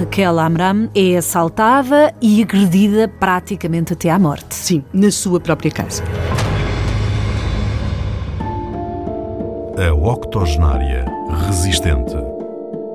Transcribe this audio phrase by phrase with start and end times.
[0.00, 4.54] Raquel Amram é assaltada e agredida praticamente até à morte.
[4.54, 6.02] Sim, na sua própria casa.
[9.76, 11.04] A octogenária
[11.46, 12.16] resistente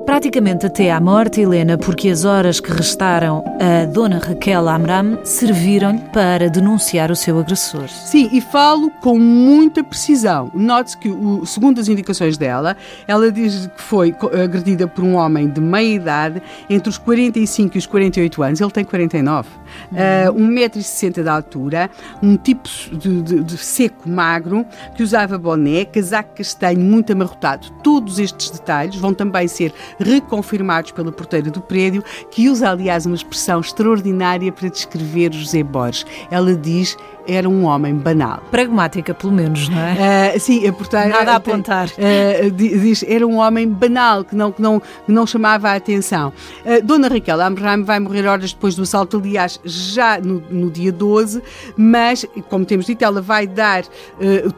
[0.06, 5.98] praticamente até à morte, Helena, porque as horas que restaram a dona Raquel Amram serviram-lhe
[6.12, 7.88] para denunciar o seu agressor.
[7.88, 10.48] Sim, e falo com muita precisão.
[10.54, 11.10] Note-se que,
[11.44, 12.76] segundo as indicações dela,
[13.08, 17.78] ela diz que foi agredida por um homem de meia idade, entre os 45 e
[17.78, 18.60] os 48 anos.
[18.60, 19.48] Ele tem 49.
[19.90, 20.40] Uhum.
[20.46, 21.90] Uh, 1,60m de altura,
[22.22, 24.64] um tipo de, de, de seco magro,
[24.94, 27.68] que usava boné, casaco castanho muito amarrotado.
[27.82, 33.14] Todos estes detalhes vão também ser reconfirmados pela porteira do prédio, que usa, aliás, uma
[33.14, 36.04] expressão extraordinária para descrever José Borges.
[36.30, 36.96] Ela diz
[37.28, 38.40] era um homem banal.
[38.50, 40.34] Pragmática, pelo menos, não é?
[40.36, 41.08] Uh, sim, a porteira.
[41.08, 41.88] Nada a apontar.
[41.88, 46.32] Uh, diz era um homem banal, que não, que não, que não chamava a atenção.
[46.64, 50.92] Uh, Dona Raquel Amram vai morrer horas depois do assalto, aliás, já no, no dia
[50.92, 51.42] 12,
[51.76, 53.84] mas, como temos dito, ela vai dar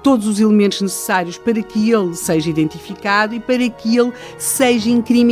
[0.03, 5.28] todos os elementos necessários para que ele seja identificado e para que ele seja incriminado.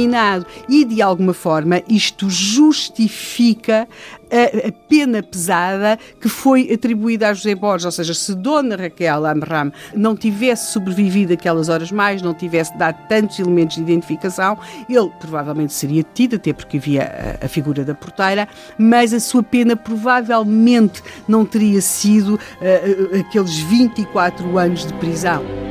[0.69, 3.89] E, de alguma forma, isto justifica
[4.30, 9.72] a, pena pesada que foi atribuída a José Borges, ou seja, se Dona Raquel Amram
[9.94, 14.58] não tivesse sobrevivido aquelas horas mais, não tivesse dado tantos elementos de identificação,
[14.89, 19.42] ele provavelmente seria detido, até porque havia a, a figura da porteira, mas a sua
[19.42, 25.66] pena provavelmente não teria sido uh, aqueles 24 anos de prisão.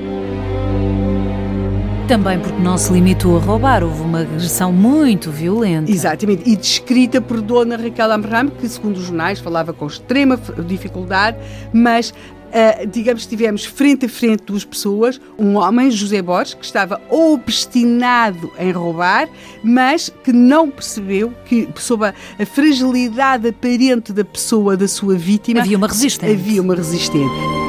[2.08, 5.90] Também porque não se limitou a roubar, houve uma agressão muito violenta.
[5.90, 11.38] Exatamente, e descrita por Dona Raquel Amram, que segundo os jornais falava com extrema dificuldade,
[11.74, 12.14] mas
[12.46, 18.50] Uh, digamos, tivemos frente a frente duas pessoas, um homem, José Borges, que estava obstinado
[18.58, 19.28] em roubar,
[19.62, 25.60] mas que não percebeu que, sob a, a fragilidade aparente da pessoa, da sua vítima,
[25.60, 26.34] havia uma resistência.
[26.34, 27.66] Havia uma resistência.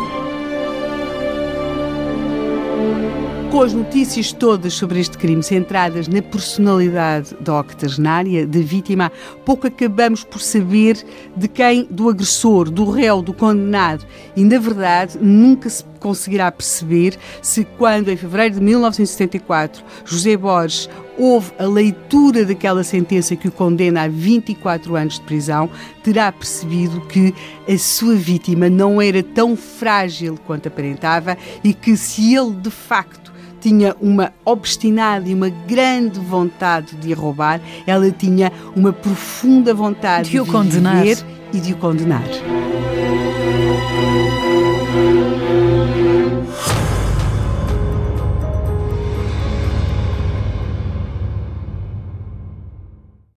[3.56, 9.10] Com as notícias todas sobre este crime centradas na personalidade da octogenária, da vítima,
[9.46, 11.02] pouco acabamos por saber
[11.34, 14.04] de quem, do agressor, do réu, do condenado.
[14.36, 20.90] E, na verdade, nunca se conseguirá perceber se, quando, em fevereiro de 1974, José Borges
[21.16, 25.70] houve a leitura daquela sentença que o condena a 24 anos de prisão,
[26.04, 27.34] terá percebido que
[27.66, 33.34] a sua vítima não era tão frágil quanto aparentava e que, se ele de facto
[33.66, 40.26] tinha uma obstinada e uma grande vontade de a roubar, ela tinha uma profunda vontade
[40.26, 41.04] de, de o condenar
[41.52, 42.22] e de o condenar.